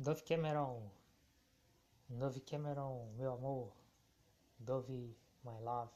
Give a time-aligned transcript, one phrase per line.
[0.00, 0.88] Dove Cameron,
[2.08, 3.72] Dove Cameron, meu amor,
[4.56, 5.90] Dove My Love.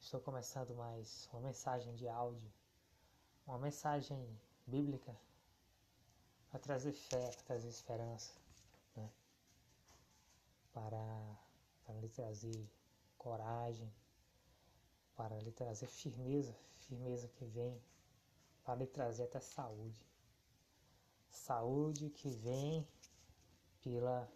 [0.00, 2.50] Estou começando mais uma mensagem de áudio,
[3.46, 4.18] uma mensagem
[4.66, 5.14] bíblica
[6.48, 8.32] para trazer fé, para trazer esperança,
[8.96, 9.10] né?
[10.72, 11.36] para,
[11.84, 12.66] para lhe trazer
[13.18, 13.92] coragem,
[15.14, 17.78] para lhe trazer firmeza, firmeza que vem
[18.64, 20.13] para lhe trazer até saúde.
[21.34, 22.86] Saúde que vem
[23.82, 24.30] pela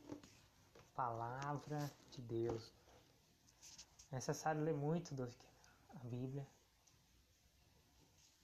[0.95, 2.73] palavra de Deus.
[4.11, 5.33] É necessário ler muito do,
[5.95, 6.47] a Bíblia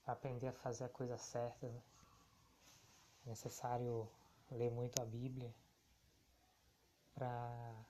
[0.03, 1.67] para aprender a fazer a coisa certa.
[1.67, 4.09] É necessário
[4.51, 5.55] ler muito a Bíblia
[7.15, 7.85] para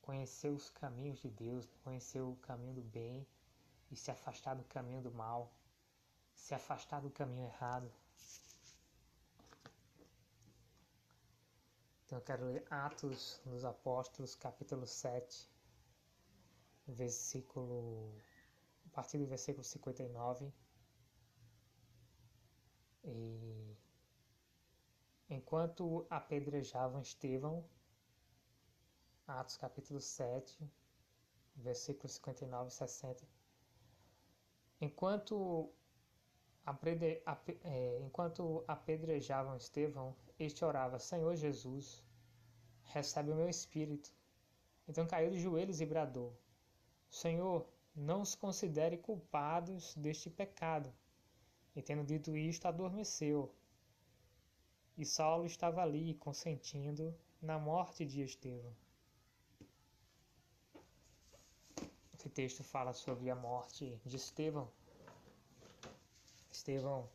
[0.00, 3.26] conhecer os caminhos de Deus, conhecer o caminho do bem
[3.90, 5.50] e se afastar do caminho do mal,
[6.34, 7.90] se afastar do caminho errado.
[12.04, 15.50] Então eu quero ler Atos dos Apóstolos, capítulo 7,
[16.86, 18.12] versículo.
[18.86, 20.52] a partir do versículo 59.
[23.04, 23.76] E
[25.30, 27.64] enquanto apedrejavam Estevão,
[29.26, 30.70] Atos capítulo 7,
[31.56, 33.26] versículos 59 e 60.
[34.80, 35.72] Enquanto,
[37.64, 42.04] é, enquanto apedrejavam Estevão, este orava: Senhor Jesus,
[42.84, 44.12] recebe o meu espírito.
[44.88, 46.36] Então caiu de joelhos e bradou:
[47.08, 50.92] Senhor, não os considere culpados deste pecado.
[51.74, 53.54] E tendo dito isto, adormeceu.
[54.96, 58.74] E Saulo estava ali, consentindo na morte de Estevão.
[62.14, 64.70] Esse texto fala sobre a morte de Estevão.
[66.62, 67.10] Estevão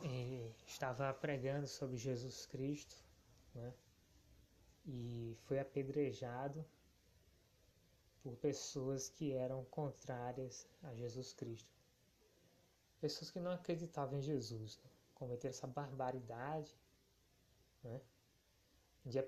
[0.00, 2.96] eh, estava pregando sobre Jesus Cristo,
[3.54, 3.74] né?
[4.86, 6.64] E foi apedrejado
[8.22, 11.70] por pessoas que eram contrárias a Jesus Cristo.
[13.02, 14.90] Pessoas que não acreditavam em Jesus, né?
[15.14, 16.74] cometeram essa barbaridade,
[17.82, 18.00] né?
[19.04, 19.18] De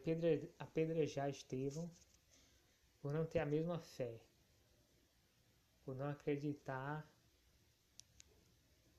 [0.59, 1.91] apedrejar Estevão
[3.03, 4.19] por não ter a mesma fé,
[5.85, 7.07] por não acreditar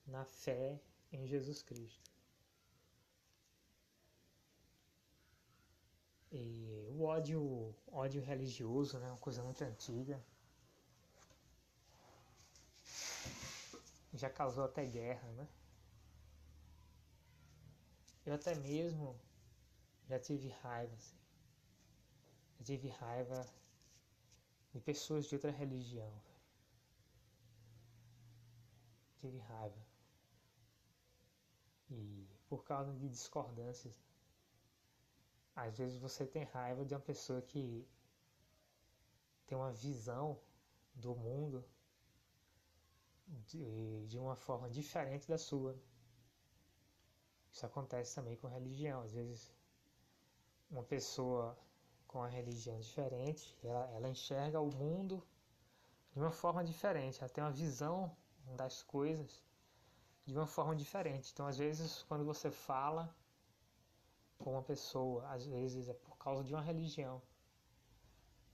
[0.08, 0.80] na fé
[1.12, 2.12] em Jesus Cristo.
[6.32, 10.22] E o ódio, ódio religioso, né, uma coisa muito antiga,
[14.14, 15.48] já causou até guerra, né?
[18.26, 19.18] Eu até mesmo
[20.08, 21.16] já tive raiva, assim.
[22.60, 23.48] Já tive raiva
[24.74, 26.12] de pessoas de outra religião.
[29.20, 29.87] Tive raiva.
[32.48, 33.94] Por causa de discordâncias,
[35.56, 37.86] às vezes você tem raiva de uma pessoa que
[39.46, 40.40] tem uma visão
[40.94, 41.64] do mundo
[43.28, 45.76] de, de uma forma diferente da sua.
[47.52, 49.02] Isso acontece também com religião.
[49.02, 49.52] Às vezes
[50.70, 51.58] uma pessoa
[52.08, 55.24] com a religião diferente, ela, ela enxerga o mundo
[56.14, 58.16] de uma forma diferente, ela tem uma visão
[58.56, 59.44] das coisas
[60.28, 61.32] de uma forma diferente.
[61.34, 63.16] Então, às vezes, quando você fala
[64.38, 67.22] com uma pessoa, às vezes é por causa de uma religião.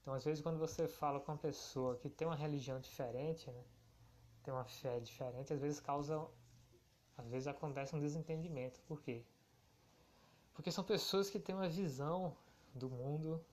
[0.02, 3.64] Então, às vezes, quando você fala com uma pessoa que tem uma religião diferente, né,
[4.44, 6.28] tem uma fé diferente, às vezes causa,
[7.18, 8.80] às vezes acontece um desentendimento.
[8.82, 9.26] Por quê?
[10.54, 12.38] Porque são pessoas que têm uma visão
[12.76, 13.44] do mundo,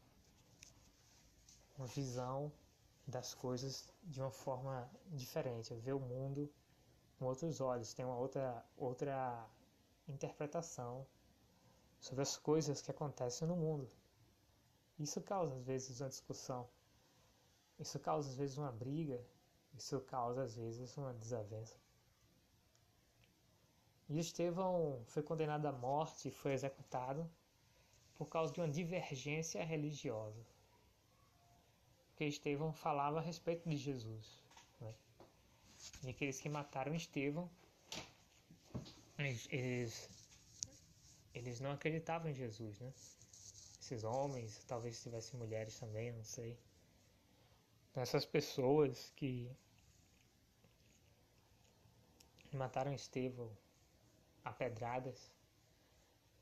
[1.79, 2.53] uma visão
[3.07, 6.53] das coisas de uma forma diferente, ver o mundo
[7.21, 9.47] com outros olhos, tem uma outra, outra
[10.09, 11.07] interpretação
[12.01, 13.91] sobre as coisas que acontecem no mundo.
[14.99, 16.67] Isso causa às vezes uma discussão,
[17.79, 19.23] isso causa às vezes uma briga,
[19.75, 21.77] isso causa às vezes uma desavença.
[24.09, 27.31] E Estevão foi condenado à morte e foi executado
[28.17, 30.43] por causa de uma divergência religiosa.
[32.09, 34.40] Porque Estevão falava a respeito de Jesus.
[36.03, 36.11] Né?
[36.11, 37.51] E aqueles que mataram Estevão,
[39.19, 40.09] eles,
[41.35, 42.93] eles não acreditavam em Jesus, né?
[43.81, 46.59] Esses homens, talvez tivessem mulheres também, não sei.
[47.95, 49.51] Essas pessoas que
[52.53, 53.51] mataram Estevão
[54.45, 55.33] a pedradas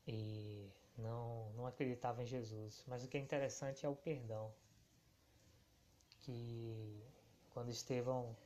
[0.07, 2.85] e não, não acreditava em Jesus.
[2.87, 4.53] Mas o que é interessante é o perdão.
[6.21, 7.03] Que
[7.51, 8.37] quando Estevão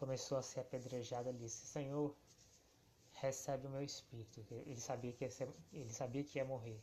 [0.00, 2.16] começou a ser apedrejado, ele disse: Senhor,
[3.12, 4.46] recebe o meu espírito.
[4.50, 6.80] Ele sabia que ia ser, ele sabia que ia morrer.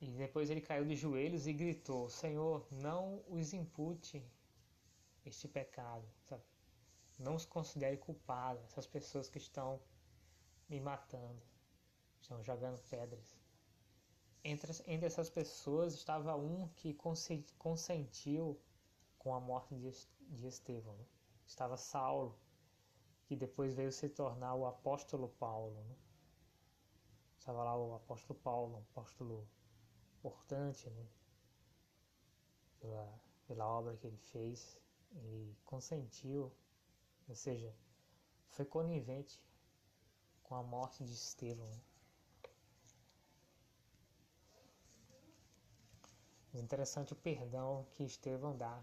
[0.00, 4.20] E depois ele caiu de joelhos e gritou: Senhor, não os impute
[5.24, 6.42] este pecado, sabe?
[7.18, 9.80] Não os considere culpados, essas pessoas que estão
[10.68, 11.42] me matando,
[12.20, 13.36] estão jogando pedras.
[14.44, 16.94] Entre, entre essas pessoas estava um que
[17.58, 18.58] consentiu
[19.18, 20.98] com a morte de Estevão.
[21.48, 22.38] Estava Saulo,
[23.24, 25.82] que depois veio se tornar o apóstolo Paulo.
[25.82, 25.96] Né?
[27.38, 29.48] Estava lá o apóstolo Paulo, um apóstolo
[30.18, 31.06] importante né?
[32.78, 34.78] pela, pela obra que ele fez.
[35.10, 36.52] Ele consentiu,
[37.26, 37.74] ou seja,
[38.50, 39.42] foi conivente
[40.42, 41.66] com a morte de Estevão.
[41.66, 41.80] Né?
[46.54, 48.82] Interessante o perdão que Estevão dá,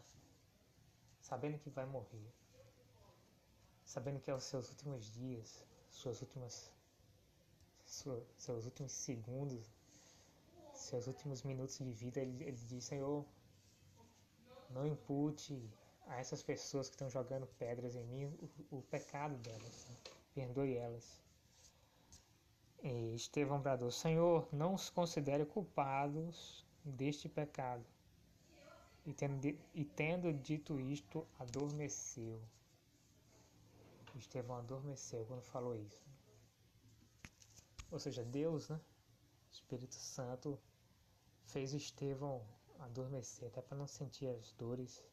[1.22, 2.34] sabendo que vai morrer,
[3.86, 6.72] sabendo que é os seus últimos dias, suas últimas,
[7.86, 9.72] sua, seus últimos segundos,
[10.74, 13.26] seus últimos minutos de vida, ele, ele diz: Senhor,
[14.72, 15.62] não impute
[16.08, 19.98] a essas pessoas que estão jogando pedras em mim o, o pecado delas, né?
[20.34, 21.22] perdoe elas.
[22.84, 27.86] E Estevão bradou: Senhor, não os considere culpados deste pecado.
[29.06, 32.42] E tendo, e tendo dito isto, adormeceu.
[34.18, 36.06] Estevão adormeceu quando falou isso.
[37.92, 38.80] Ou seja, Deus, né?
[39.52, 40.60] Espírito Santo
[41.46, 42.46] fez Estevão
[42.80, 45.04] adormecer, até para não sentir as dores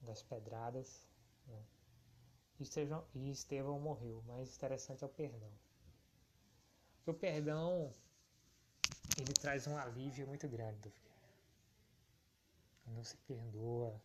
[0.00, 1.08] das pedradas.
[1.46, 1.62] Né?
[2.58, 4.22] E, Estevão, e Estevão morreu.
[4.26, 5.52] Mas interessante é o perdão.
[7.06, 7.92] o perdão
[9.18, 10.92] ele traz um alívio muito grande.
[12.84, 14.00] Quando você perdoa,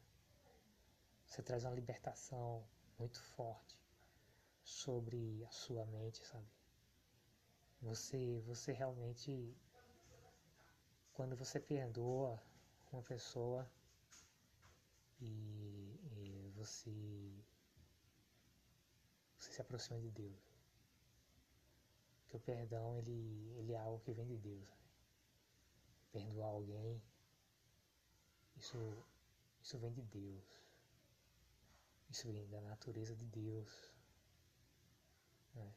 [1.26, 2.64] você traz uma libertação
[2.98, 3.80] muito forte
[4.70, 6.48] sobre a sua mente, sabe?
[7.82, 9.56] Você, você realmente,
[11.14, 12.42] quando você perdoa
[12.92, 13.70] uma pessoa
[15.20, 16.92] e, e você,
[19.38, 20.40] você se aproxima de Deus.
[22.22, 24.68] Porque o perdão, ele, ele é algo que vem de Deus
[26.12, 27.02] perdoar alguém,
[28.58, 28.78] isso,
[29.62, 30.44] isso vem de Deus.
[32.10, 33.99] Isso vem da natureza de Deus.
[35.56, 35.72] Né?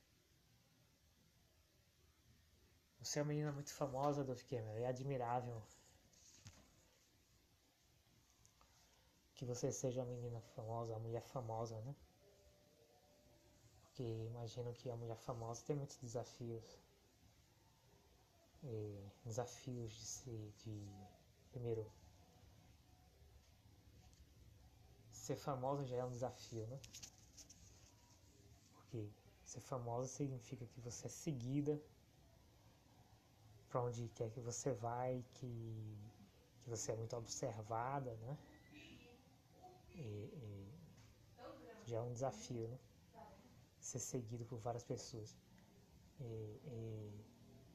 [3.01, 4.79] Você é uma menina muito famosa, Dove Cameron.
[4.79, 5.63] É admirável
[9.35, 11.95] que você seja uma menina famosa, uma mulher famosa, né?
[13.83, 16.65] Porque imagino que a mulher famosa tem muitos desafios
[18.65, 20.89] é, desafios de ser, de,
[21.51, 21.91] primeiro,
[25.11, 26.79] ser famosa já é um desafio, né?
[28.75, 29.09] Porque
[29.53, 31.79] ser famosa significa que você é seguida
[33.69, 35.99] para onde quer que você vai, que,
[36.63, 38.39] que você é muito observada, né?
[39.95, 40.69] E, e
[41.85, 42.79] já é um desafio, né?
[43.79, 45.37] Ser seguido por várias pessoas.
[46.19, 47.25] E, e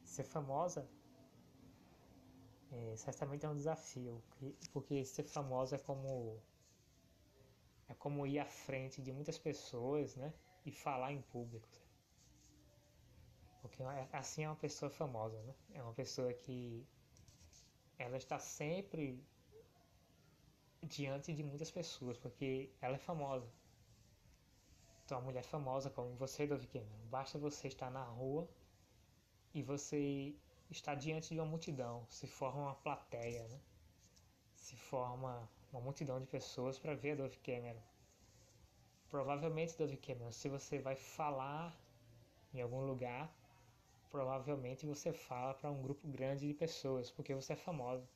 [0.04, 0.88] ser famosa
[2.72, 4.22] é, certamente é um desafio,
[4.72, 6.42] porque ser famosa é como
[7.88, 10.32] é como ir à frente de muitas pessoas, né,
[10.64, 11.68] e falar em público.
[13.62, 15.54] Porque é, assim é uma pessoa famosa, né?
[15.74, 16.86] É uma pessoa que
[17.98, 19.22] ela está sempre
[20.82, 23.48] diante de muitas pessoas, porque ela é famosa.
[25.04, 28.48] Então, a mulher famosa como você, Cameron, basta você estar na rua
[29.54, 30.34] e você
[30.70, 33.60] está diante de uma multidão, se forma uma plateia, né?
[34.68, 37.80] se forma uma multidão de pessoas para ver Dove Cameron.
[39.10, 41.74] Provavelmente, Dove Cameron, se você vai falar
[42.52, 43.32] em algum lugar,
[44.10, 48.06] provavelmente você fala para um grupo grande de pessoas, porque você é famosa.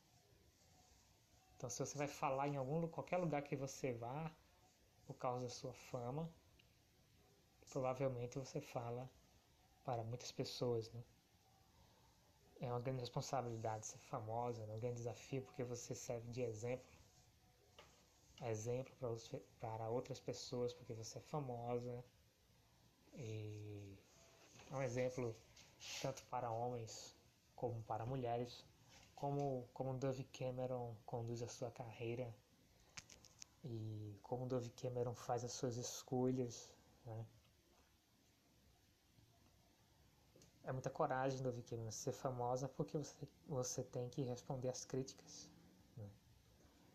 [1.56, 4.30] Então, se você vai falar em algum qualquer lugar que você vá,
[5.06, 6.28] por causa da sua fama,
[7.70, 9.08] provavelmente você fala
[9.84, 11.02] para muitas pessoas, né?
[12.62, 16.86] é uma grande responsabilidade ser famosa, é um grande desafio porque você serve de exemplo.
[18.42, 18.94] Exemplo
[19.60, 22.04] para outras pessoas porque você é famosa.
[23.14, 23.96] E
[24.70, 25.34] é um exemplo
[26.00, 27.14] tanto para homens
[27.54, 28.64] como para mulheres.
[29.14, 32.34] Como, como Dove Cameron conduz a sua carreira
[33.64, 36.74] e como Dove Cameron faz as suas escolhas.
[37.06, 37.24] Né?
[40.64, 43.16] é muita coragem do Vicky ser famosa porque você,
[43.48, 45.48] você tem que responder às críticas.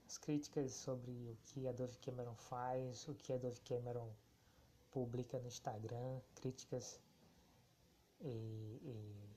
[0.07, 4.09] As críticas sobre o que a Dove Cameron faz, o que a Dove Cameron
[4.89, 6.97] publica no Instagram críticas
[8.21, 9.29] e, e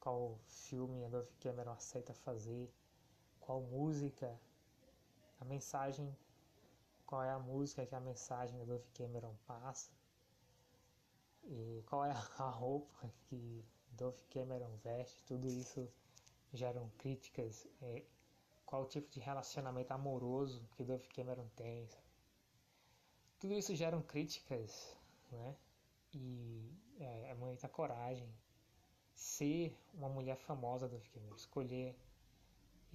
[0.00, 2.72] qual filme a Dove Cameron aceita fazer,
[3.40, 4.40] qual música,
[5.38, 6.16] a mensagem,
[7.04, 9.90] qual é a música que a mensagem da Dove Cameron passa,
[11.44, 15.86] e qual é a roupa que Dove Cameron veste, tudo isso
[16.54, 18.02] geram críticas, é,
[18.72, 22.06] qual o tipo de relacionamento amoroso que Dove Cameron tem, sabe?
[23.38, 24.96] Tudo isso geram críticas,
[25.30, 25.54] né?
[26.14, 28.26] E é, é muita coragem
[29.14, 31.94] ser uma mulher famosa do Cameron, escolher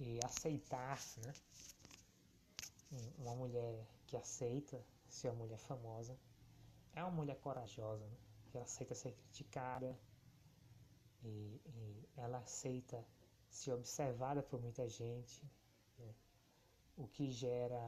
[0.00, 1.32] e aceitar, né?
[3.16, 6.18] Uma mulher que aceita ser uma mulher famosa
[6.92, 8.16] é uma mulher corajosa, né?
[8.50, 9.96] Que ela aceita ser criticada
[11.22, 13.06] e, e ela aceita
[13.48, 15.40] ser observada por muita gente?
[16.98, 17.82] O que gera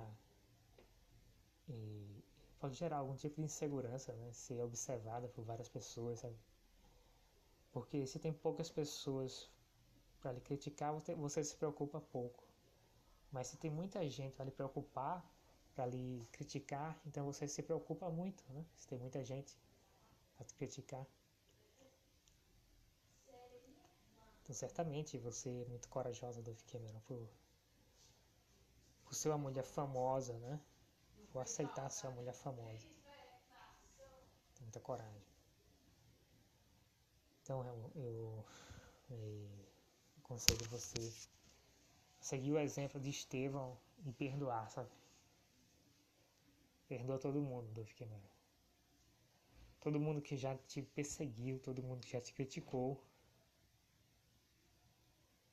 [1.69, 2.25] e
[2.59, 4.33] pode gerar algum tipo de insegurança, né?
[4.33, 6.37] Ser observada por várias pessoas, sabe?
[7.73, 9.51] Porque se tem poucas pessoas
[10.21, 12.45] para lhe criticar, você se preocupa pouco.
[13.33, 15.25] Mas se tem muita gente para lhe preocupar,
[15.75, 18.65] para lhe criticar, então você se preocupa muito, né?
[18.77, 19.57] Se tem muita gente
[20.37, 21.07] para te criticar.
[24.43, 27.29] Então, certamente você é muito corajosa, Dove Cameron, por,
[29.11, 30.61] por ser uma mulher famosa, né?
[31.33, 32.87] Por aceitar ser uma mulher famosa.
[34.55, 35.21] Tem muita coragem.
[37.43, 38.45] Então eu, eu,
[39.11, 39.49] eu
[40.19, 41.13] aconselho você
[42.21, 43.77] seguir o exemplo de Estevão
[44.07, 44.89] e perdoar, sabe?
[46.87, 48.31] Perdoa todo mundo, Dove Cameron.
[49.81, 53.03] Todo mundo que já te perseguiu, todo mundo que já te criticou.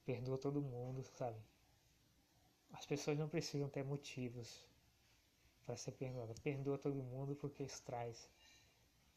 [0.05, 1.41] Perdoa todo mundo, sabe?
[2.71, 4.65] As pessoas não precisam ter motivos
[5.65, 6.39] para ser perdoadas.
[6.39, 8.29] Perdoa todo mundo porque isso traz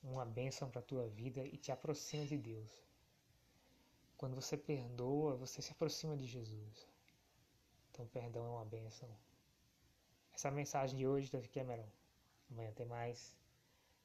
[0.02, 2.70] uma bênção para a tua vida e te aproxima de Deus.
[4.16, 6.88] Quando você perdoa, você se aproxima de Jesus.
[7.90, 9.08] Então, perdão é uma bênção.
[10.32, 11.88] Essa é mensagem de hoje da Cameron.
[12.50, 13.36] Amanhã tem mais.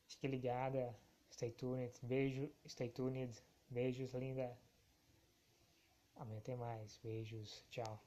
[0.07, 0.95] Fique ligada.
[1.31, 1.93] Stay tuned.
[2.01, 2.49] Beijo.
[2.67, 3.41] Stay tuned.
[3.69, 4.57] Beijos, linda.
[6.15, 6.97] Amanhã tem mais.
[6.97, 7.65] Beijos.
[7.69, 7.99] Tchau.